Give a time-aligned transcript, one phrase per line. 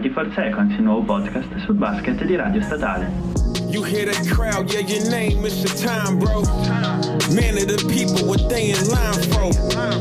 [0.00, 3.12] 24 Seconds, il nuovo podcast sul basket di Radio Statale.
[3.68, 6.40] You hear that crowd, yeah, your name is your time, bro.
[7.34, 9.50] Man of the people, what they in line for.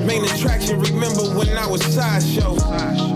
[0.05, 2.55] Main attraction, remember when I was sideshow.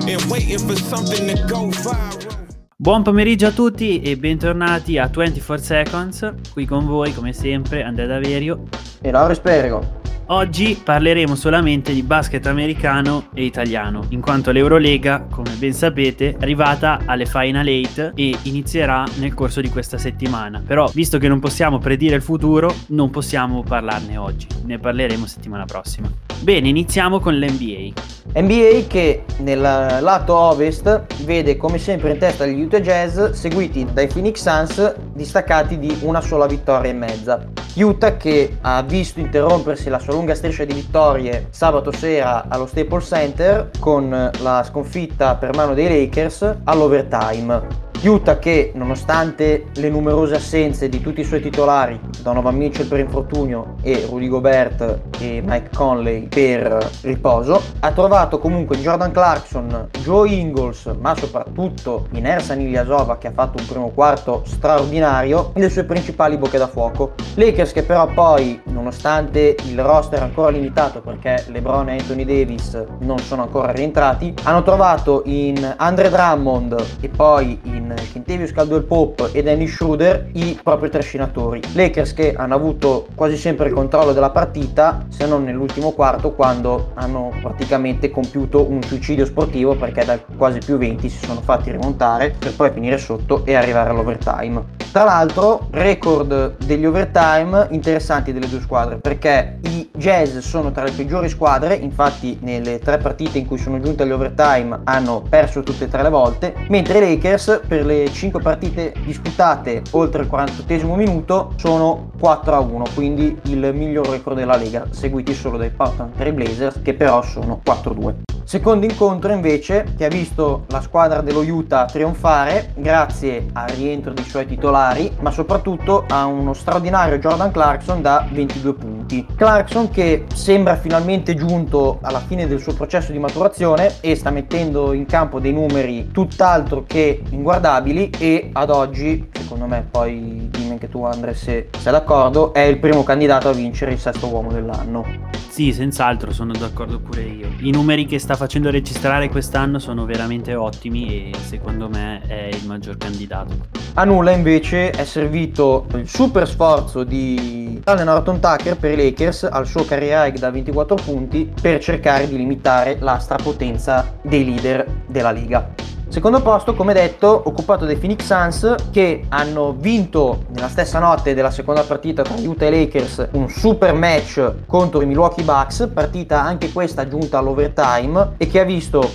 [0.06, 2.32] And waiting for something to go viral.
[2.76, 6.34] Buon pomeriggio a tutti e bentornati a 24 Seconds.
[6.52, 8.64] Qui con voi, come sempre, Andrea Daverio
[9.02, 10.03] e Laura Spergo.
[10.28, 16.36] Oggi parleremo solamente di basket americano e italiano, in quanto l'Eurolega, come ben sapete, è
[16.40, 20.64] arrivata alle Final 8 e inizierà nel corso di questa settimana.
[20.66, 25.66] Però, visto che non possiamo predire il futuro, non possiamo parlarne oggi, ne parleremo settimana
[25.66, 26.10] prossima.
[26.40, 27.92] Bene, iniziamo con l'NBA.
[28.40, 34.08] NBA che nel lato ovest vede come sempre in testa gli Utah Jazz seguiti dai
[34.08, 37.46] Phoenix Suns distaccati di una sola vittoria e mezza.
[37.76, 43.08] Utah che ha visto interrompersi la sua lunga striscia di vittorie sabato sera allo Staples
[43.08, 47.83] Center con la sconfitta per mano dei Lakers all'overtime.
[48.06, 53.76] Utah che nonostante le numerose assenze di tutti i suoi titolari, Donovan Mitchell per infortunio
[53.82, 60.94] e Rudy Gobert e Mike Conley per riposo, ha trovato comunque Jordan Clarkson, Joe Ingles,
[61.00, 66.38] ma soprattutto in Ersan Ilyasova che ha fatto un primo quarto straordinario, le sue principali
[66.38, 67.14] bocche da fuoco.
[67.36, 73.20] Lakers che però poi, nonostante il roster ancora limitato perché LeBron e Anthony Davis non
[73.20, 79.44] sono ancora rientrati, hanno trovato in Andre Drummond e poi in Kentavious Caldwell Pope e
[79.44, 81.62] Dennis Schroeder i propri trascinatori.
[81.74, 86.92] Lakers che hanno avuto quasi sempre il controllo della partita, se non nell'ultimo quarto quando
[86.96, 92.36] hanno praticamente compiuto un suicidio sportivo perché da quasi più 20 si sono fatti rimontare
[92.38, 94.83] per poi finire sotto e arrivare all'overtime.
[94.94, 100.92] Tra l'altro, record degli overtime interessanti delle due squadre perché i Jazz sono tra le
[100.92, 105.86] peggiori squadre, infatti nelle tre partite in cui sono giunti agli overtime hanno perso tutte
[105.86, 110.96] e tre le volte, mentre i Lakers per le 5 partite disputate oltre il 48
[110.96, 116.14] minuto sono 4 a 1, quindi il miglior record della Lega, seguiti solo dai Portland
[116.16, 118.16] Trail Blazers che però sono 4 a 2.
[118.46, 124.26] Secondo incontro invece che ha visto la squadra dello Utah trionfare grazie al rientro dei
[124.26, 124.82] suoi titolari,
[125.20, 129.26] ma soprattutto a uno straordinario Jordan Clarkson da 22 punti.
[129.34, 134.92] Clarkson che sembra finalmente giunto alla fine del suo processo di maturazione e sta mettendo
[134.92, 140.90] in campo dei numeri tutt'altro che inguardabili e ad oggi, secondo me, poi dimmi anche
[140.90, 145.32] tu Andre se sei d'accordo, è il primo candidato a vincere il sesto uomo dell'anno.
[145.54, 147.48] Sì, senz'altro sono d'accordo pure io.
[147.60, 152.66] I numeri che sta facendo registrare quest'anno sono veramente ottimi e secondo me è il
[152.66, 153.54] maggior candidato.
[153.94, 159.44] A nulla invece è servito il super sforzo di Allen Norton Tucker per i Lakers
[159.44, 164.86] al suo career high da 24 punti per cercare di limitare la strapotenza dei leader
[165.08, 165.83] della liga.
[166.14, 171.50] Secondo posto, come detto, occupato dai Phoenix Suns che hanno vinto nella stessa notte della
[171.50, 176.72] seconda partita tra Utah e Lakers un super match contro i Milwaukee Bucks, partita anche
[176.72, 179.10] questa giunta all'overtime e che ha visto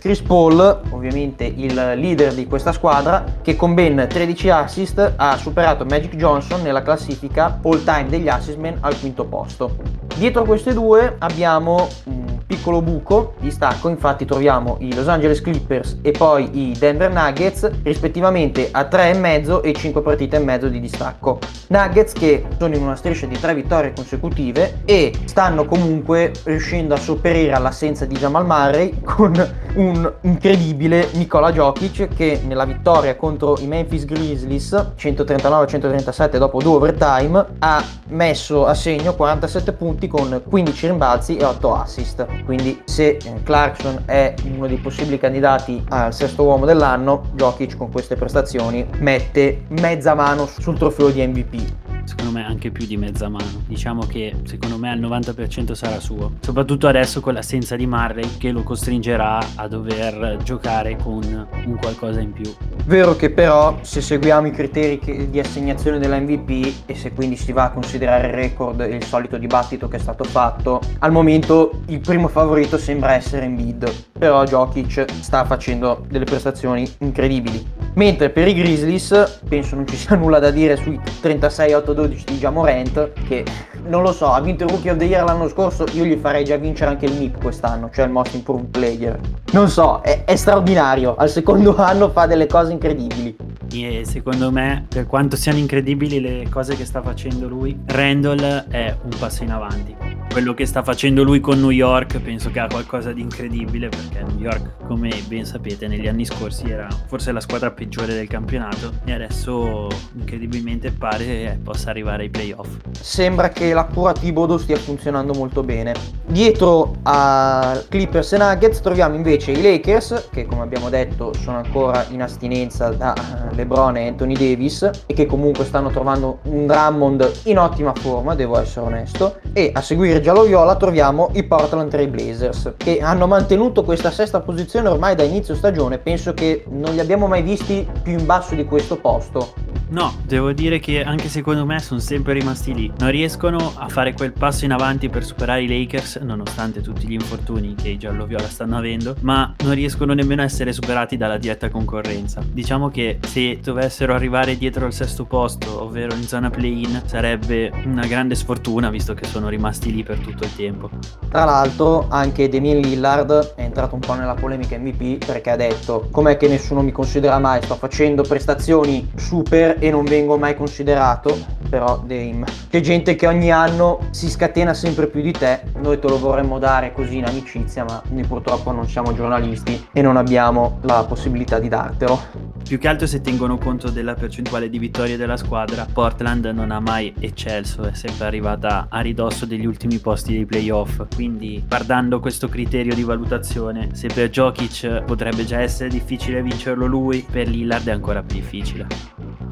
[0.00, 5.84] Chris Paul, ovviamente il leader di questa squadra, che con ben 13 assist ha superato
[5.84, 9.76] Magic Johnson nella classifica all time degli assist man al quinto posto.
[10.16, 15.40] Dietro a queste due abbiamo mm, piccolo buco di stacco, infatti troviamo i Los Angeles
[15.40, 20.80] Clippers e poi i Denver Nuggets rispettivamente a 3,5 e 5 partite e mezzo di
[20.80, 21.38] distacco.
[21.68, 26.98] Nuggets che sono in una striscia di 3 vittorie consecutive e stanno comunque riuscendo a
[26.98, 29.32] sopperire all'assenza di Jamal Murray con
[29.74, 37.44] un incredibile Nikola Jokic che nella vittoria contro i Memphis Grizzlies 139-137 dopo due overtime
[37.58, 42.26] ha messo a segno 47 punti con 15 rimbalzi e 8 assist.
[42.44, 47.90] Quindi se eh, Clarkson è uno dei possibili candidati al sesto uomo dell'anno, Jokic con
[47.90, 53.28] queste prestazioni mette mezza mano sul trofeo di MVP secondo me anche più di mezza
[53.28, 53.62] mano.
[53.66, 58.50] Diciamo che secondo me al 90% sarà suo, soprattutto adesso con l'assenza di Marley che
[58.50, 61.22] lo costringerà a dover giocare con
[61.64, 62.52] un qualcosa in più.
[62.84, 67.52] Vero che però se seguiamo i criteri di assegnazione della MVP e se quindi si
[67.52, 71.82] va a considerare il record e il solito dibattito che è stato fatto, al momento
[71.86, 77.81] il primo favorito sembra essere Embiid, però Jokic sta facendo delle prestazioni incredibili.
[77.94, 83.10] Mentre per i Grizzlies penso non ci sia nulla da dire sui 36-8-12 di Jamorant
[83.28, 83.44] che
[83.86, 86.44] non lo so, ha vinto il Rookie of the Year l'anno scorso, io gli farei
[86.44, 89.18] già vincere anche il MIP quest'anno, cioè il Most Improved Player.
[89.52, 93.36] Non so, è, è straordinario, al secondo anno fa delle cose incredibili.
[93.72, 98.96] e secondo me, per quanto siano incredibili le cose che sta facendo lui, Randall è
[99.02, 102.66] un passo in avanti quello che sta facendo lui con New York penso che ha
[102.66, 107.40] qualcosa di incredibile perché New York come ben sapete negli anni scorsi era forse la
[107.40, 113.84] squadra peggiore del campionato e adesso incredibilmente pare possa arrivare ai playoff sembra che la
[113.84, 115.94] cura Tibodo stia funzionando molto bene.
[116.26, 122.06] Dietro a Clippers e Nuggets troviamo invece i Lakers che come abbiamo detto sono ancora
[122.10, 123.14] in astinenza da
[123.52, 128.58] LeBron e Anthony Davis e che comunque stanno trovando un Drummond in ottima forma devo
[128.58, 129.36] essere onesto.
[129.52, 134.88] E a seguire giallo-viola troviamo i Portland Trail Blazers che hanno mantenuto questa sesta posizione
[134.88, 135.98] ormai da inizio stagione.
[135.98, 139.52] Penso che non li abbiamo mai visti più in basso di questo posto.
[139.92, 142.90] No, devo dire che anche secondo me sono sempre rimasti lì.
[142.98, 147.12] Non riescono a fare quel passo in avanti per superare i Lakers, nonostante tutti gli
[147.12, 151.70] infortuni che i giallo-viola stanno avendo, ma non riescono nemmeno a essere superati dalla diretta
[151.70, 152.42] concorrenza.
[152.44, 158.06] Diciamo che se dovessero arrivare dietro al sesto posto, ovvero in zona play-in, sarebbe una
[158.06, 160.90] grande sfortuna visto che sono rimasti lì per tutto il tempo.
[161.28, 166.08] Tra l'altro anche Demian Lillard è entrato un po' nella polemica MVP perché ha detto
[166.10, 171.36] com'è che nessuno mi considera mai, sto facendo prestazioni super e non vengo mai considerato,
[171.68, 176.08] però Dame, c'è gente che ogni anno si scatena sempre più di te, noi te
[176.08, 180.78] lo vorremmo dare così in amicizia, ma noi purtroppo non siamo giornalisti e non abbiamo
[180.82, 182.18] la possibilità di dartelo.
[182.66, 186.80] Più che altro se tengono conto della percentuale di vittorie della squadra, Portland non ha
[186.80, 192.48] mai eccelso, è sempre arrivata a ridosso degli ultimi posti dei playoff, quindi guardando questo
[192.48, 197.92] criterio di valutazione, se per Jokic potrebbe già essere difficile vincerlo lui, per Lillard è
[197.92, 198.86] ancora più difficile.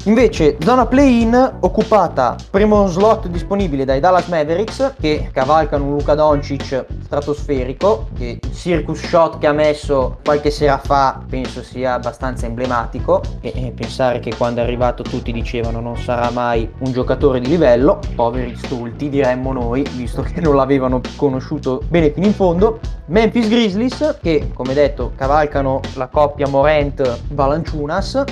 [0.05, 6.85] Invece, zona play-in occupata, primo slot disponibile dai Dallas Mavericks che cavalcano un Luca Doncic
[7.03, 13.00] stratosferico, che il circus shot che ha messo qualche sera fa penso sia abbastanza emblematico
[13.41, 17.47] e, e pensare che quando è arrivato tutti dicevano non sarà mai un giocatore di
[17.47, 22.79] livello, poveri stulti diremmo noi, visto che non l'avevano conosciuto bene fino in fondo.
[23.07, 28.23] Memphis Grizzlies che come detto cavalcano la coppia Morant-Valanciunas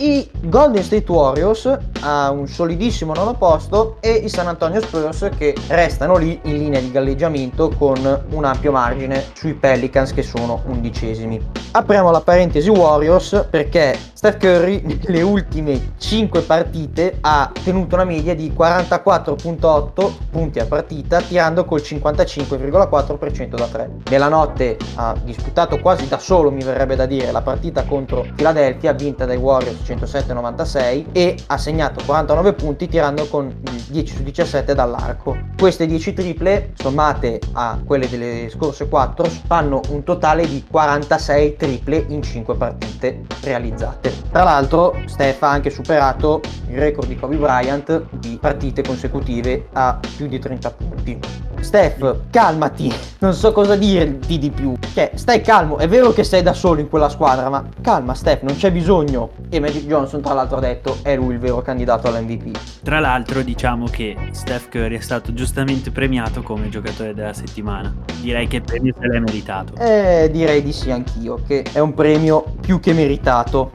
[0.00, 5.56] i Golden State Warriors a un solidissimo nono posto e i San Antonio Spurs che
[5.68, 11.44] restano lì in linea di galleggiamento con un ampio margine sui Pelicans che sono undicesimi.
[11.72, 18.34] Apriamo la parentesi Warriors perché Steph Curry nelle ultime 5 partite ha tenuto una media
[18.34, 23.90] di 44.8 punti a partita tirando col 55,4% da 3.
[24.10, 28.92] Nella notte ha disputato quasi da solo mi verrebbe da dire la partita contro Philadelphia
[28.92, 33.54] vinta dai Warriors 107-96 e ha segnato 49 punti tirando con
[33.88, 35.36] 10 su 17 dall'arco.
[35.56, 42.04] Queste 10 triple sommate a quelle delle scorse 4 fanno un totale di 46 triple
[42.08, 44.07] in 5 partite realizzate.
[44.30, 49.98] Tra l'altro Steph ha anche superato il record di Kobe Bryant di partite consecutive a
[50.16, 51.18] più di 30 punti.
[51.60, 54.74] Steph, calmati, non so cosa dirti di più.
[54.94, 58.42] Cioè, stai calmo, è vero che sei da solo in quella squadra, ma calma Steph,
[58.42, 59.30] non c'è bisogno.
[59.48, 62.58] E Magic Johnson, tra l'altro, ha detto è lui il vero candidato all'MVP.
[62.82, 67.94] Tra l'altro, diciamo che Steph Curry è stato giustamente premiato come giocatore della settimana.
[68.20, 69.74] Direi che il premio se l'è meritato.
[69.76, 73.72] Eh, direi di sì anch'io, che è un premio più che meritato.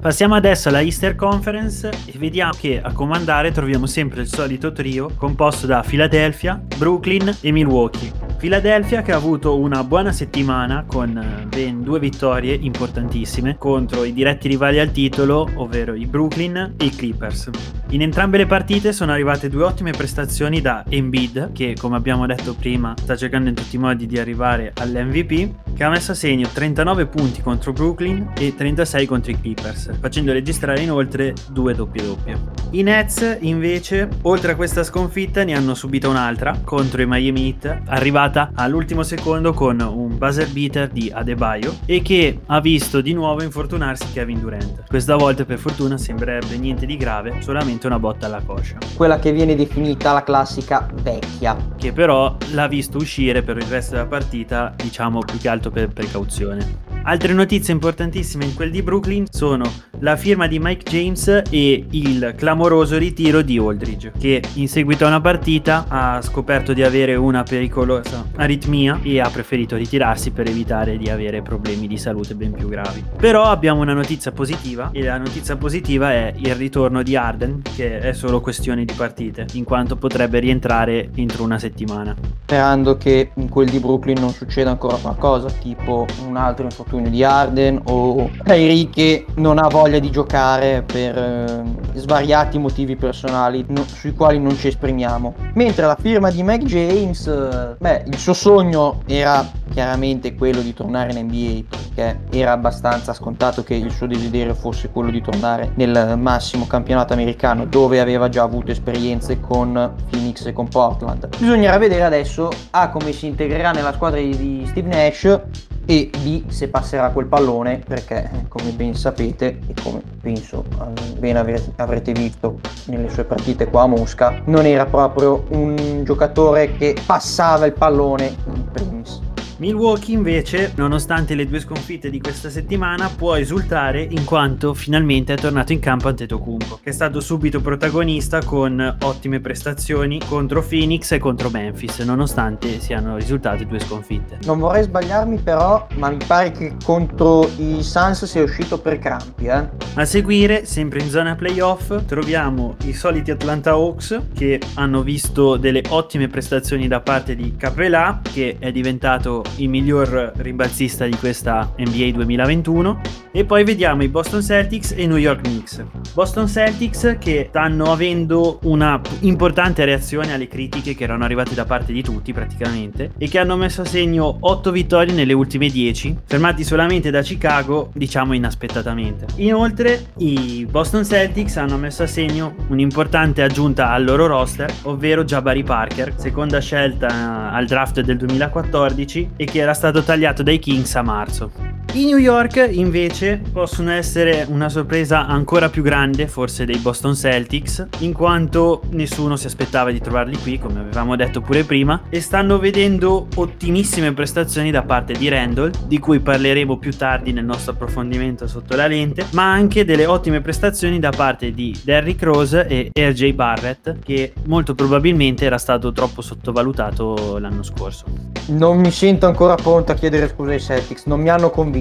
[0.00, 5.10] Passiamo adesso alla Easter Conference e vediamo che a comandare troviamo sempre il solito trio
[5.16, 8.25] composto da Philadelphia, Brooklyn e Milwaukee.
[8.36, 14.12] Philadelphia che ha avuto una buona settimana con eh, ben due vittorie importantissime contro i
[14.12, 17.50] diretti rivali al titolo, ovvero i Brooklyn e i Clippers.
[17.90, 22.54] In entrambe le partite sono arrivate due ottime prestazioni da Embiid, che come abbiamo detto
[22.54, 26.48] prima sta cercando in tutti i modi di arrivare all'MVP, che ha messo a segno
[26.52, 32.38] 39 punti contro Brooklyn e 36 contro i Clippers, facendo registrare inoltre due doppie doppie.
[32.70, 37.82] I Nets invece, oltre a questa sconfitta, ne hanno subita un'altra contro i Miami Heat,
[37.86, 43.42] arrivata all'ultimo secondo con un buzzer beater di Adebayo e che ha visto di nuovo
[43.42, 44.84] infortunarsi Kevin Durant.
[44.88, 48.78] Questa volta per fortuna sembrerebbe niente di grave, solamente una botta alla coscia.
[48.94, 51.56] Quella che viene definita la classica vecchia.
[51.76, 55.88] Che però l'ha visto uscire per il resto della partita, diciamo più che altro per
[55.88, 56.84] precauzione.
[57.08, 59.62] Altre notizie importantissime in quel di Brooklyn sono
[60.00, 65.08] la firma di Mike James e il clamoroso ritiro di Aldridge, che in seguito a
[65.08, 70.96] una partita ha scoperto di avere una pericolosa aritmia e ha preferito ritirarsi per evitare
[70.96, 73.04] di avere problemi di salute ben più gravi.
[73.16, 77.98] Però abbiamo una notizia positiva e la notizia positiva è il ritorno di Arden, che
[77.98, 82.14] è solo questione di partite, in quanto potrebbe rientrare entro una settimana.
[82.42, 87.24] Sperando che in quel di Brooklyn non succeda ancora qualcosa, tipo un altro infortunio di
[87.24, 93.84] Arden o Kyrie che non ha voglia di giocare per eh, svariati motivi personali no,
[93.86, 95.34] sui quali non ci esprimiamo.
[95.54, 100.72] Mentre la firma di Mac James, eh, beh, il suo sogno era chiaramente quello di
[100.72, 105.72] tornare in NBA perché era abbastanza scontato che il suo desiderio fosse quello di tornare
[105.74, 111.28] nel massimo campionato americano dove aveva già avuto esperienze con Phoenix e con Portland.
[111.36, 115.40] Bisognerà vedere adesso A come si integrerà nella squadra di Steve Nash
[115.88, 121.36] e B se passerà quel pallone perché come ben sapete e come penso eh, ben
[121.76, 127.66] avrete visto nelle sue partite qua a Mosca non era proprio un giocatore che passava
[127.66, 134.02] il pallone in primis Milwaukee invece, nonostante le due sconfitte di questa settimana, può esultare
[134.02, 139.40] in quanto finalmente è tornato in campo Antetokounmpo, che è stato subito protagonista con ottime
[139.40, 144.40] prestazioni contro Phoenix e contro Memphis, nonostante siano risultate due sconfitte.
[144.44, 149.46] Non vorrei sbagliarmi però, ma mi pare che contro i Suns sia uscito per crampi,
[149.46, 149.68] eh?
[149.94, 155.82] A seguire, sempre in zona playoff, troviamo i soliti Atlanta Hawks che hanno visto delle
[155.88, 162.10] ottime prestazioni da parte di Capelà, che è diventato il miglior rimbalzista di questa NBA
[162.12, 163.00] 2021
[163.32, 165.84] e poi vediamo i Boston Celtics e i New York Knicks.
[166.14, 171.92] Boston Celtics che stanno avendo una importante reazione alle critiche che erano arrivate da parte
[171.92, 176.64] di tutti praticamente e che hanno messo a segno 8 vittorie nelle ultime 10, fermati
[176.64, 179.26] solamente da Chicago, diciamo inaspettatamente.
[179.36, 185.62] Inoltre i Boston Celtics hanno messo a segno un'importante aggiunta al loro roster, ovvero Jabari
[185.62, 191.02] Parker, seconda scelta al draft del 2014 e che era stato tagliato dai Kings a
[191.02, 191.75] marzo.
[191.92, 197.86] I New York invece possono essere una sorpresa ancora più grande forse dei Boston Celtics
[198.00, 202.58] in quanto nessuno si aspettava di trovarli qui come avevamo detto pure prima e stanno
[202.58, 208.46] vedendo ottimissime prestazioni da parte di Randall di cui parleremo più tardi nel nostro approfondimento
[208.46, 213.32] sotto la lente ma anche delle ottime prestazioni da parte di Derrick Rose e RJ
[213.32, 218.04] Barrett che molto probabilmente era stato troppo sottovalutato l'anno scorso.
[218.48, 221.75] Non mi sento ancora pronto a chiedere scusa ai Celtics, non mi hanno convinto.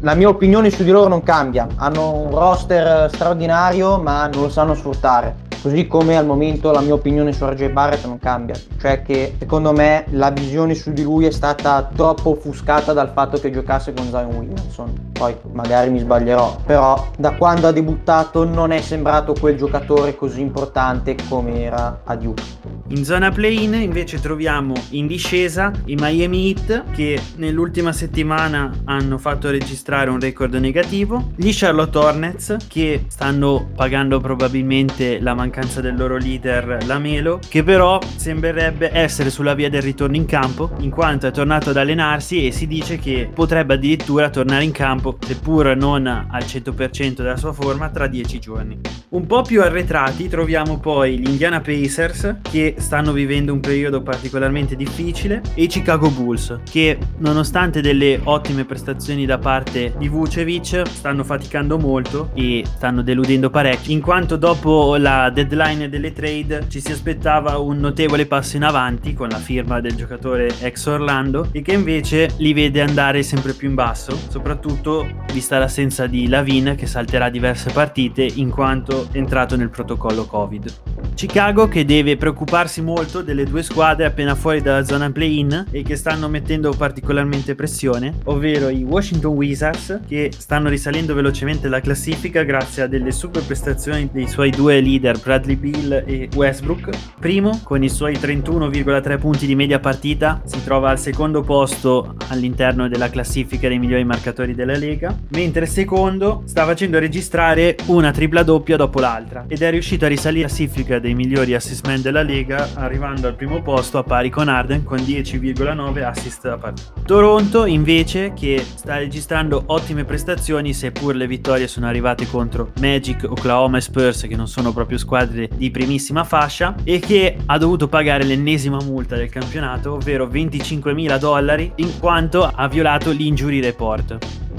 [0.00, 1.66] La mia opinione su di loro non cambia.
[1.76, 5.41] Hanno un roster straordinario, ma non lo sanno sfruttare.
[5.62, 9.70] Così come al momento la mia opinione su RJ Barrett non cambia, cioè che secondo
[9.70, 14.06] me la visione su di lui è stata troppo offuscata dal fatto che giocasse con
[14.06, 15.10] Zion Williamson.
[15.12, 20.40] Poi magari mi sbaglierò, però da quando ha debuttato non è sembrato quel giocatore così
[20.40, 22.42] importante come era a Duke.
[22.88, 29.48] In zona play-in invece troviamo in discesa i Miami Heat che nell'ultima settimana hanno fatto
[29.48, 35.96] registrare un record negativo, gli Charlotte Hornets che stanno pagando probabilmente la mancanza mancanza del
[35.96, 41.26] loro leader Lamelo, che però sembrerebbe essere sulla via del ritorno in campo, in quanto
[41.26, 46.06] è tornato ad allenarsi e si dice che potrebbe addirittura tornare in campo, seppur non
[46.06, 48.80] al 100% della sua forma, tra 10 giorni.
[49.10, 54.74] Un po' più arretrati troviamo poi gli Indiana Pacers, che stanno vivendo un periodo particolarmente
[54.74, 61.24] difficile, e i Chicago Bulls, che nonostante delle ottime prestazioni da parte di Vucevic, stanno
[61.24, 66.92] faticando molto e stanno deludendo parecchio, in quanto dopo la deadline delle trade ci si
[66.92, 71.72] aspettava un notevole passo in avanti con la firma del giocatore ex Orlando e che
[71.72, 77.28] invece li vede andare sempre più in basso, soprattutto vista l'assenza di Lavin che salterà
[77.28, 80.72] diverse partite in quanto entrato nel protocollo Covid.
[81.14, 85.96] Chicago che deve preoccuparsi molto delle due squadre appena fuori dalla zona play-in e che
[85.96, 92.82] stanno mettendo particolarmente pressione, ovvero i Washington Wizards che stanno risalendo velocemente la classifica grazie
[92.82, 96.90] a delle super prestazioni dei suoi due leader Bradley Bill e Westbrook.
[97.18, 102.86] Primo, con i suoi 31,3 punti di media partita, si trova al secondo posto all'interno
[102.86, 108.76] della classifica dei migliori marcatori della Lega, mentre secondo sta facendo registrare una tripla doppia
[108.76, 112.68] dopo l'altra ed è riuscito a risalire la classifica dei migliori assist man della Lega,
[112.74, 116.92] arrivando al primo posto a pari con Arden con 10,9 assist da partita.
[117.06, 123.78] Toronto invece che sta registrando ottime prestazioni seppur le vittorie sono arrivate contro Magic, Oklahoma
[123.78, 127.88] e Spurs che non sono proprio squadre squadre di primissima fascia e che ha dovuto
[127.88, 134.18] pagare l'ennesima multa del campionato, ovvero 25.000 dollari, in quanto ha violato l'injury report.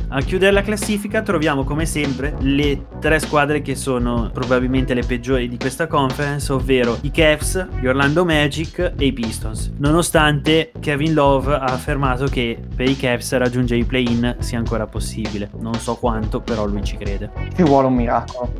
[0.09, 5.49] A chiudere la classifica troviamo come sempre le tre squadre che sono probabilmente le peggiori
[5.49, 9.71] di questa conference, ovvero i Cavs, gli Orlando Magic e i Pistons.
[9.77, 15.49] Nonostante Kevin Love ha affermato che per i Cavs raggiungere i play-in sia ancora possibile.
[15.59, 17.31] Non so quanto, però lui ci crede.
[17.55, 18.53] Ci vuole un miracolo.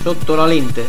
[0.00, 0.86] Sotto la lente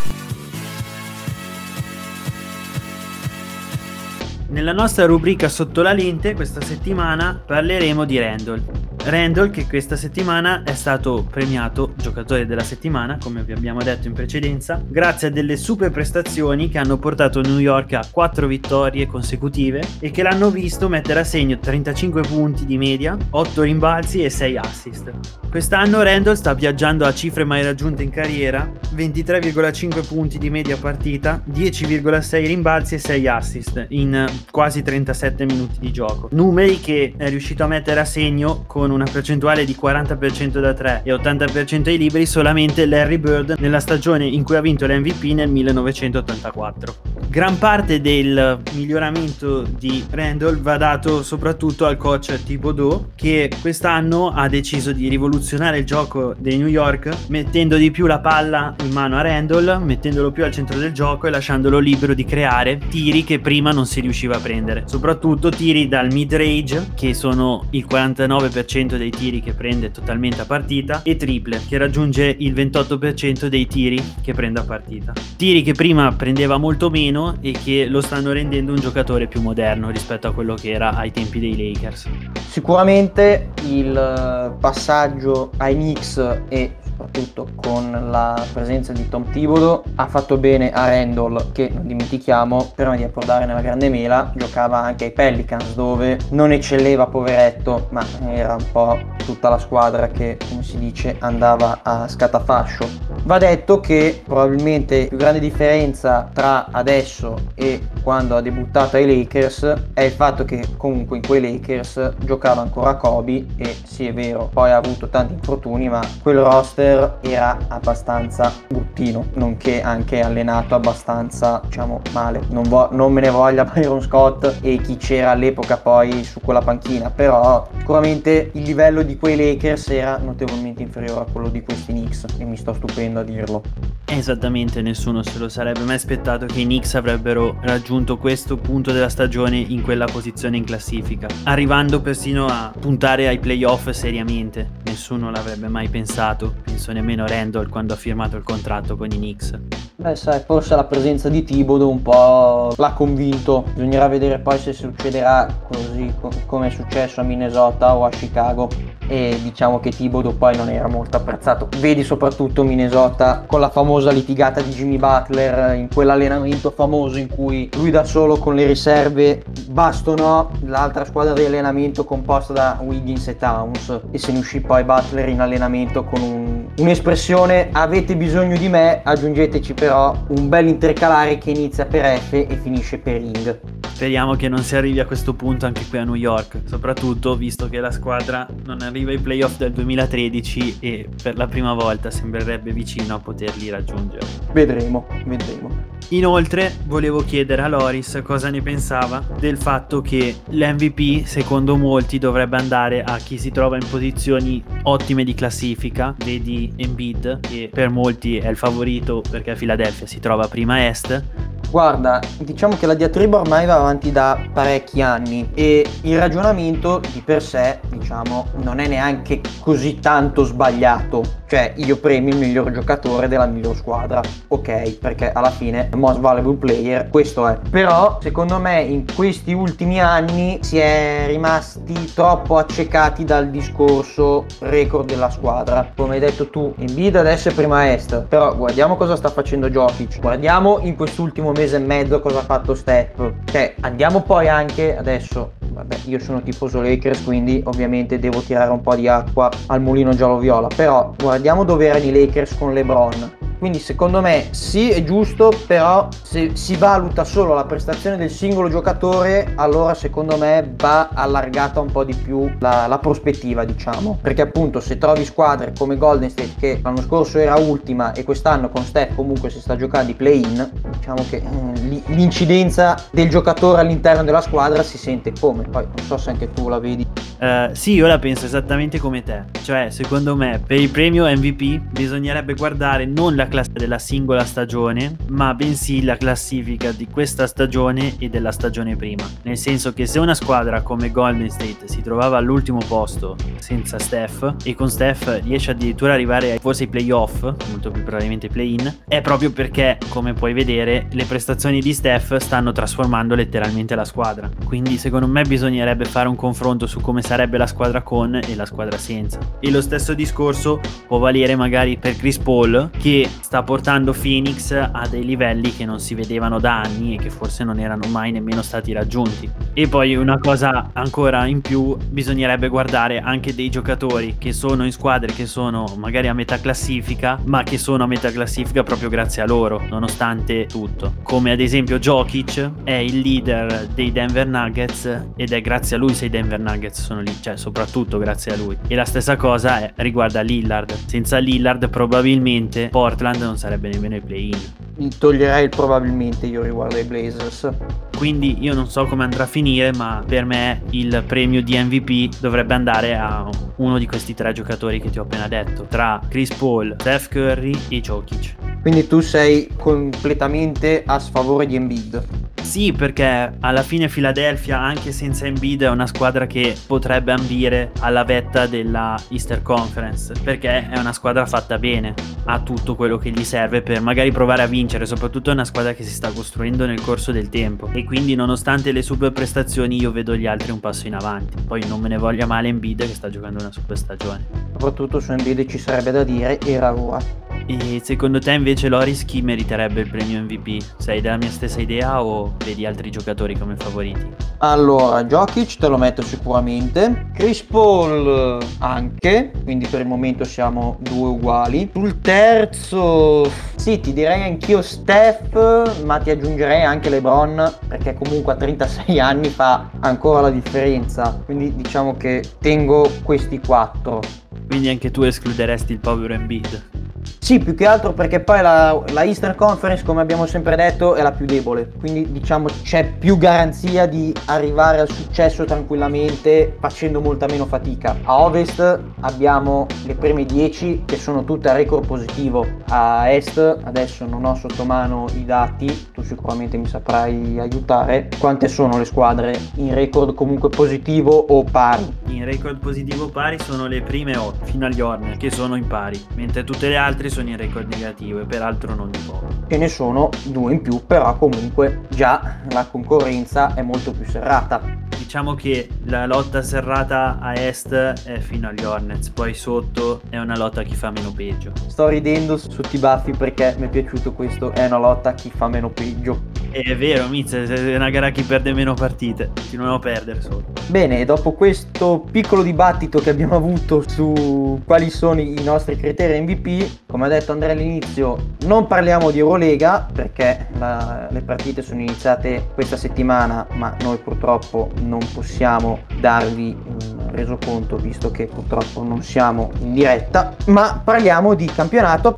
[4.50, 8.64] Nella nostra rubrica Sotto la lente questa settimana parleremo di Randall.
[9.04, 14.14] Randall che questa settimana è stato premiato giocatore della settimana, come vi abbiamo detto in
[14.14, 19.82] precedenza, grazie a delle super prestazioni che hanno portato New York a 4 vittorie consecutive
[20.00, 24.58] e che l'hanno visto mettere a segno 35 punti di media, 8 rimbalzi e 6
[24.58, 25.39] assist.
[25.50, 31.42] Quest'anno Randall sta viaggiando a cifre mai raggiunte in carriera, 23,5 punti di media partita,
[31.52, 36.30] 10,6 rimbalzi e 6 assist in quasi 37 minuti di gioco.
[36.34, 41.02] Numeri che è riuscito a mettere a segno con una percentuale di 40% da 3
[41.04, 45.50] e 80% ai liberi solamente Larry Bird nella stagione in cui ha vinto l'MVP nel
[45.50, 47.18] 1984.
[47.28, 54.48] Gran parte del miglioramento di Randall va dato soprattutto al coach Thibodeau che quest'anno ha
[54.48, 55.38] deciso di rivoluzionare
[55.78, 60.32] il gioco dei New York mettendo di più la palla in mano a Randall, mettendolo
[60.32, 64.00] più al centro del gioco e lasciandolo libero di creare tiri che prima non si
[64.00, 64.84] riusciva a prendere.
[64.86, 70.46] Soprattutto tiri dal mid range che sono il 49% dei tiri che prende totalmente a
[70.46, 75.14] partita e triple che raggiunge il 28% dei tiri che prende a partita.
[75.36, 79.42] Tiri che prima prendeva molto meno meno e che lo stanno rendendo un giocatore più
[79.42, 82.08] moderno rispetto a quello che era ai tempi dei Lakers.
[82.48, 86.18] Sicuramente il eh, passaggio ai Knicks
[86.50, 89.84] e soprattutto con la presenza di Tom Thibodeau.
[89.96, 94.80] Ha fatto bene a Randall che non dimentichiamo prima di approdare nella grande mela giocava
[94.80, 100.38] anche ai Pelicans dove non eccelleva poveretto ma era un po' tutta la squadra che
[100.50, 102.88] come si dice andava a scatafascio.
[103.24, 109.06] Va detto che probabilmente la più grande differenza tra adesso e quando ha debuttato ai
[109.06, 114.14] Lakers è il fatto che comunque in quei Lakers giocava ancora Kobe e sì è
[114.14, 120.22] vero poi ha avuto tanti infortuni ma quel roster Butler era abbastanza bruttino, nonché anche
[120.22, 122.42] allenato abbastanza, diciamo, male.
[122.50, 126.62] Non, vo- non me ne voglia Byron Scott e chi c'era all'epoca poi su quella
[126.62, 131.92] panchina, però sicuramente il livello di quei Lakers era notevolmente inferiore a quello di questi
[131.92, 133.62] Knicks e mi sto stupendo a dirlo.
[134.06, 139.10] Esattamente, nessuno se lo sarebbe mai aspettato che i Knicks avrebbero raggiunto questo punto della
[139.10, 144.78] stagione in quella posizione in classifica, arrivando persino a puntare ai playoff seriamente.
[144.86, 149.52] Nessuno l'avrebbe mai pensato penso nemmeno Randall quando ha firmato il contratto con i Knicks.
[149.98, 153.66] Beh, sai, forse la presenza di Thibodeau un po' l'ha convinto.
[153.74, 156.14] Bisognerà vedere poi se succederà così
[156.46, 158.70] come è successo a Minnesota o a Chicago.
[159.10, 161.68] E diciamo che Thibodeau poi non era molto apprezzato.
[161.80, 167.70] Vedi soprattutto Minnesota con la famosa litigata di Jimmy Butler in quell'allenamento famoso in cui
[167.74, 173.36] lui da solo con le riserve bastonò l'altra squadra di allenamento composta da Wiggins e
[173.36, 178.70] Towns e se ne uscì poi Butler in allenamento con un un'espressione avete bisogno di
[178.70, 183.79] me, aggiungeteci però un bel intercalare che inizia per F e finisce per ing.
[184.00, 187.68] Speriamo che non si arrivi a questo punto anche qui a New York, soprattutto visto
[187.68, 192.72] che la squadra non arriva ai playoff del 2013 e per la prima volta sembrerebbe
[192.72, 194.26] vicino a poterli raggiungere.
[194.54, 195.70] Vedremo, vedremo.
[196.12, 202.56] Inoltre volevo chiedere a Loris cosa ne pensava del fatto che l'MVP secondo molti dovrebbe
[202.56, 208.38] andare a chi si trova in posizioni ottime di classifica, vedi Embiid che per molti
[208.38, 212.96] è il favorito perché a Philadelphia si trova prima a est Guarda, diciamo che la
[212.96, 218.80] diatriba ormai va avanti da parecchi anni e il ragionamento di per sé, diciamo, non
[218.80, 221.38] è neanche così tanto sbagliato.
[221.50, 224.22] Cioè, io premio il miglior giocatore della miglior squadra.
[224.50, 227.58] Ok, perché alla fine most valuable player, questo è.
[227.70, 235.08] Però, secondo me, in questi ultimi anni si è rimasti troppo accecati dal discorso record
[235.08, 235.92] della squadra.
[235.96, 240.20] Come hai detto tu, Embiid adesso è prima est, però guardiamo cosa sta facendo Jokic.
[240.20, 243.34] Guardiamo in quest'ultimo mese e mezzo cosa ha fatto Step.
[243.46, 245.54] Cioè, andiamo poi anche adesso.
[245.72, 250.14] Vabbè, io sono tifoso Lakers, quindi ovviamente devo tirare un po' di acqua al mulino
[250.14, 250.68] giallo-viola.
[250.74, 256.08] Però guardiamo dove erano i Lakers con LeBron Quindi secondo me sì è giusto, però
[256.24, 261.92] se si valuta solo la prestazione del singolo giocatore, allora secondo me va allargata un
[261.92, 264.18] po' di più la, la prospettiva, diciamo.
[264.22, 268.70] Perché appunto se trovi squadre come Golden State che l'anno scorso era ultima e quest'anno
[268.70, 274.24] con Steph comunque si sta giocando di play-in, diciamo che eh, l'incidenza del giocatore all'interno
[274.24, 275.64] della squadra si sente come.
[275.64, 277.06] Poi non so se anche tu la vedi.
[277.40, 279.44] Uh, sì, io la penso esattamente come te.
[279.64, 285.18] Cioè, secondo me, per il premio MVP bisognerebbe guardare non la classe della singola stagione,
[285.28, 289.28] ma bensì la classifica di questa stagione e della stagione prima.
[289.44, 294.56] Nel senso che se una squadra come Golden State si trovava all'ultimo posto senza Steph
[294.64, 299.20] e con Steph riesce addirittura ad arrivare forse ai playoff, molto più probabilmente play-in, è
[299.22, 304.50] proprio perché, come puoi vedere, le prestazioni di Steph stanno trasformando letteralmente la squadra.
[304.64, 308.66] Quindi secondo me bisognerebbe fare un confronto su come sarebbe la squadra con e la
[308.66, 309.40] squadra senza.
[309.60, 315.08] E lo stesso discorso può valere magari per Chris Paul che sta portando Phoenix a
[315.10, 318.62] dei livelli che non si vedevano da anni e che forse non erano mai nemmeno
[318.62, 319.50] stati raggiunti.
[319.74, 324.92] E poi una cosa ancora in più, bisognerebbe guardare anche dei giocatori che sono in
[324.92, 329.42] squadre che sono magari a metà classifica, ma che sono a metà classifica proprio grazie
[329.42, 331.16] a loro, nonostante tutto.
[331.24, 336.14] Come ad esempio Jokic è il leader dei Denver Nuggets ed è grazie a lui
[336.14, 338.78] se i Denver Nuggets sono lì, cioè soprattutto grazie a lui.
[338.88, 340.94] E la stessa cosa è, riguarda Lillard.
[341.06, 345.10] Senza Lillard probabilmente Portland non sarebbe nemmeno ai play-in.
[345.18, 347.70] Toglierei il probabilmente io riguardo ai Blazers.
[348.18, 352.40] Quindi io non so come andrà a finire, ma per me il premio di MVP
[352.40, 356.54] dovrebbe andare a uno di questi tre giocatori che ti ho appena detto, tra Chris
[356.54, 358.69] Paul, Steph Curry e Jokic.
[358.82, 362.24] Quindi tu sei completamente a sfavore di Embiid.
[362.62, 368.24] Sì, perché alla fine Philadelphia, anche senza Embiid, è una squadra che potrebbe ambire alla
[368.24, 372.14] vetta della Easter Conference, perché è una squadra fatta bene,
[372.46, 375.94] ha tutto quello che gli serve per magari provare a vincere, soprattutto è una squadra
[375.94, 380.12] che si sta costruendo nel corso del tempo e quindi nonostante le super prestazioni io
[380.12, 381.56] vedo gli altri un passo in avanti.
[381.66, 384.46] Poi non me ne voglia male Embiid che sta giocando una super stagione.
[384.74, 387.49] Soprattutto su Embiid ci sarebbe da dire era ora.
[387.72, 390.84] E secondo te invece Loris chi meriterebbe il premio MVP?
[390.98, 394.26] Sei della mia stessa idea o vedi altri giocatori come favoriti?
[394.58, 401.30] Allora, Jokic te lo metto sicuramente, Chris Paul anche, quindi per il momento siamo due
[401.30, 401.92] uguali.
[401.94, 408.56] Sul terzo, sì, ti direi anch'io Steph, ma ti aggiungerei anche LeBron perché comunque a
[408.56, 411.40] 36 anni fa ancora la differenza.
[411.46, 414.22] Quindi diciamo che tengo questi quattro.
[414.68, 417.00] Quindi anche tu escluderesti il povero Embiid?
[417.38, 421.22] Sì, più che altro perché poi la, la, Eastern Conference, come abbiamo sempre detto, è
[421.22, 421.92] la più debole.
[422.00, 428.18] Quindi diciamo c'è più garanzia di arrivare al successo tranquillamente facendo molta meno fatica.
[428.24, 432.66] A Ovest abbiamo le prime 10 che sono tutte a record positivo.
[432.90, 438.30] A Est adesso non ho sotto mano i dati, tu sicuramente mi saprai aiutare.
[438.38, 442.06] Quante sono le squadre in record comunque positivo o pari?
[442.28, 445.88] In record positivo o pari sono le prime 8 fino agli Hornet che sono in
[445.88, 449.48] pari, mentre tutte le altre sono in record negativo e peraltro non di poco.
[449.68, 455.08] Ce ne sono due in più, però comunque già la concorrenza è molto più serrata.
[455.30, 460.58] Diciamo che la lotta serrata a est è fino agli Hornets, poi sotto è una
[460.58, 461.72] lotta a chi fa meno peggio.
[461.86, 465.52] Sto ridendo sotto i baffi perché mi è piaciuto questo, è una lotta a chi
[465.54, 466.46] fa meno peggio.
[466.72, 470.66] È vero, Miz, è una gara a chi perde meno partite, continuiamo a perdere solo.
[470.88, 477.06] Bene, dopo questo piccolo dibattito che abbiamo avuto su quali sono i nostri criteri MVP,
[477.06, 482.70] come ha detto Andrea all'inizio, non parliamo di Eurolega perché la, le partite sono iniziate
[482.74, 489.72] questa settimana, ma noi purtroppo non possiamo darvi un resoconto visto che purtroppo non siamo
[489.80, 492.38] in diretta, ma parliamo di campionato.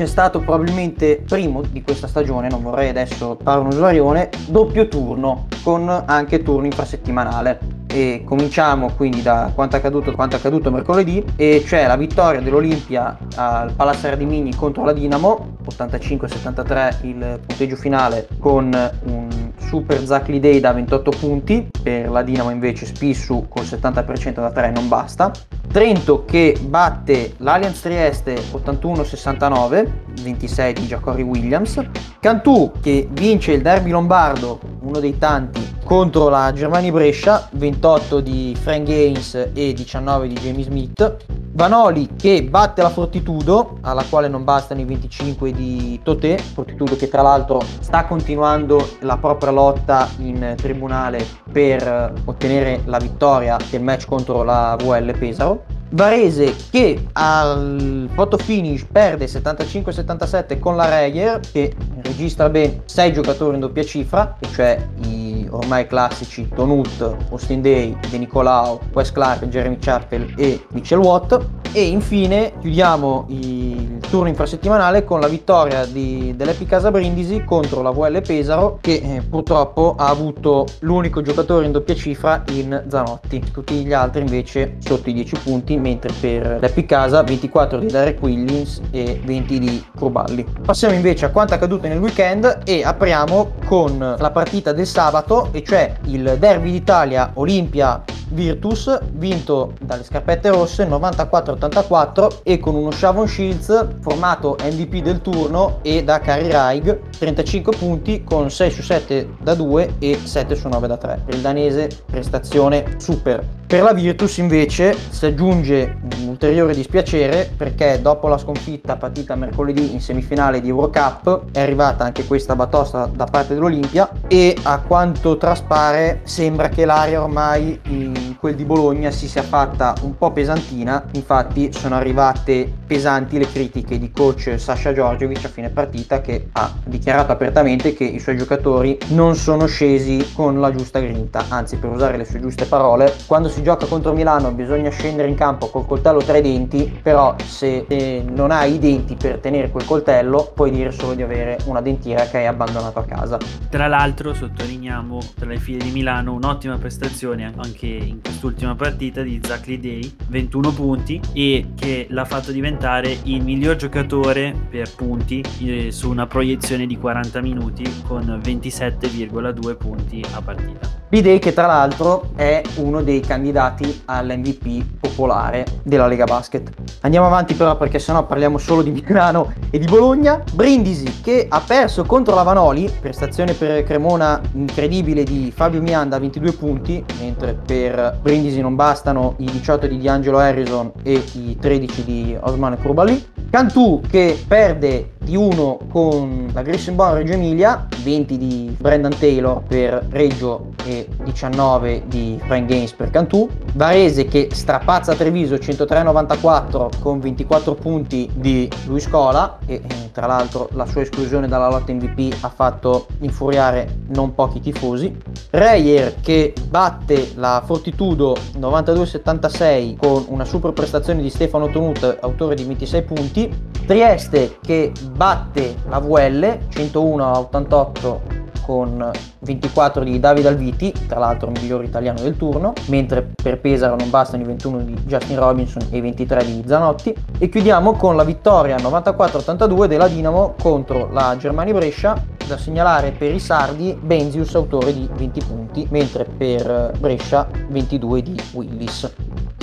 [0.00, 4.88] che è stato probabilmente primo di questa stagione, non vorrei adesso fare un usuarione, doppio
[4.88, 11.24] turno con anche turno infrasettimanale e cominciamo quindi da quanto accaduto, quanto accaduto mercoledì.
[11.36, 18.28] E cioè la vittoria dell'Olimpia al Palazzo Ardimini contro la Dinamo 85-73 il punteggio finale
[18.38, 18.64] con
[19.04, 24.50] un super Zacli Day da 28 punti per la Dinamo invece Spissu col 70% da
[24.50, 25.32] 3 non basta
[25.72, 29.88] Trento che batte l'Allianz Trieste 81-69,
[30.20, 31.80] 26 di Giacory Williams.
[32.18, 38.56] Cantù che vince il derby lombardo, uno dei tanti, contro la Germania Brescia, 28 di
[38.60, 41.16] Frank Gaines e 19 di Jamie Smith.
[41.52, 47.08] Vanoli che batte la Fortitudo, alla quale non bastano i 25 di Totè, Fortitudo che
[47.08, 54.06] tra l'altro sta continuando la propria lotta in tribunale per ottenere la vittoria del match
[54.06, 55.64] contro la VL Pesaro.
[55.92, 63.54] Varese che al photo finish perde 75-77 con la Reyer che registra ben 6 giocatori
[63.54, 69.78] in doppia cifra, cioè i ormai classici Tonut, Austin Day, De Nicolao, Wes Clark, Jeremy
[69.78, 71.38] Chappell e Mitchell Watt
[71.72, 77.90] e infine chiudiamo il turno infrasettimanale con la vittoria di, dell'Epi Casa Brindisi contro la
[77.90, 83.74] VL Pesaro che eh, purtroppo ha avuto l'unico giocatore in doppia cifra in Zanotti, tutti
[83.84, 88.80] gli altri invece sotto i 10 punti mentre per l'Epi Casa 24 di Derek Williams
[88.90, 90.44] e 20 di Cruballi.
[90.64, 95.64] Passiamo invece a quanto accaduto nel weekend e apriamo con la partita del sabato e
[95.64, 103.26] cioè il derby d'Italia Olimpia Virtus vinto dalle scarpette rosse 94-84 e con uno Shavon
[103.26, 109.36] Shields formato MVP del turno e da Kari Raig 35 punti con 6 su 7
[109.40, 113.58] da 2 e 7 su 9 da 3 per il danese prestazione super.
[113.70, 119.92] Per la Virtus invece si aggiunge un ulteriore dispiacere perché dopo la sconfitta partita mercoledì
[119.92, 125.36] in semifinale di Eurocup è arrivata anche questa batosta da parte dell'Olimpia e a quanto
[125.36, 131.04] traspare sembra che l'area ormai in quel di Bologna si sia fatta un po' pesantina,
[131.12, 136.72] infatti sono arrivate pesanti le critiche di coach Sasha Giorgiovic a fine partita che ha
[136.84, 141.90] dichiarato apertamente che i suoi giocatori non sono scesi con la giusta grinta, anzi per
[141.90, 145.86] usare le sue giuste parole, quando si gioca contro Milano bisogna scendere in campo col
[145.86, 150.52] coltello tra i denti, però se eh, non hai i denti per tenere quel coltello
[150.54, 153.38] puoi dire solo di avere una dentiera che hai abbandonato a casa.
[153.68, 159.40] Tra l'altro sottolineiamo tra le file di Milano un'ottima prestazione anche in quest'ultima partita di
[159.42, 165.90] Zach Day 21 punti e che l'ha fatto diventare il miglior giocatore per punti eh,
[165.90, 171.00] su una proiezione di 40 minuti con 27,2 punti a partita.
[171.10, 176.70] B-Day che tra l'altro è uno dei candidati all'MVP popolare della Lega Basket.
[177.00, 180.40] Andiamo avanti però perché sennò parliamo solo di Milano e di Bologna.
[180.52, 186.52] Brindisi che ha perso contro la Vanoli, prestazione per Cremona incredibile di Fabio Mianda 22
[186.52, 192.36] punti, mentre per Brindisi non bastano i 18 di D'Angelo Harrison e i 13 di
[192.40, 193.28] Osman Krubali.
[193.50, 200.06] Cantù che perde di 1 con la Grissenborn Reggio Emilia, 20 di Brendan Taylor per
[200.10, 203.48] Reggio e 19 di Frank Games per Cantù.
[203.72, 210.68] Varese che strapazza Treviso 103-94 con 24 punti di Luis Cola e eh, tra l'altro
[210.72, 215.16] la sua esclusione dalla lotta MVP ha fatto infuriare non pochi tifosi.
[215.50, 222.64] Reyer che batte la Fortitudo 92-76 con una super prestazione di Stefano Tonut, autore di
[222.64, 223.68] 26 punti.
[223.86, 231.50] Trieste che batte la VL 101 a 88 con 24 di Davide Alviti, tra l'altro
[231.50, 235.88] il miglior italiano del turno, mentre per Pesaro non bastano i 21 di Justin Robinson
[235.90, 237.12] e i 23 di Zanotti.
[237.36, 243.34] E chiudiamo con la vittoria 94-82 della Dinamo contro la Germania Brescia, da segnalare per
[243.34, 249.12] i sardi Benzius autore di 20 punti, mentre per Brescia 22 di Willis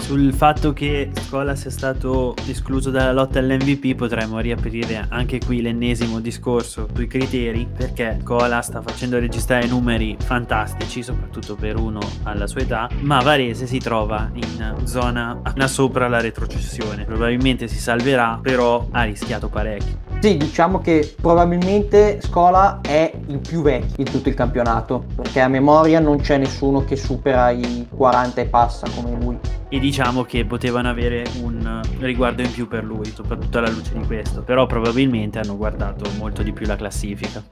[0.08, 6.22] sul fatto che Scola sia stato escluso dalla lotta all'MVP potremmo riaprire anche qui l'ennesimo
[6.22, 12.62] discorso sui criteri perché Scola sta facendo registrare numeri fantastici soprattutto per uno alla sua
[12.62, 17.06] età ma Varese si trova in zona appena sopra la retrocessione.
[17.06, 23.62] Probabilmente si salverà però ha rischiato parecchio sì, diciamo che probabilmente Scola è il più
[23.62, 28.42] vecchio di tutto il campionato, perché a memoria non c'è nessuno che supera i 40
[28.42, 33.06] e passa come lui e diciamo che potevano avere un riguardo in più per lui,
[33.14, 37.44] soprattutto alla luce di questo, però probabilmente hanno guardato molto di più la classifica.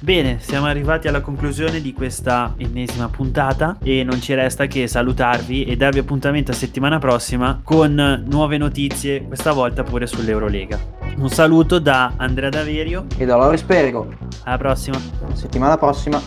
[0.00, 5.64] Bene, siamo arrivati alla conclusione di questa ennesima puntata e non ci resta che salutarvi
[5.64, 10.78] e darvi appuntamento a settimana prossima con nuove notizie, questa volta pure sull'Eurolega.
[11.16, 14.08] Un saluto da Andrea Daverio e da Loris Perigo.
[14.44, 14.96] Alla prossima.
[15.32, 16.20] Settimana prossima.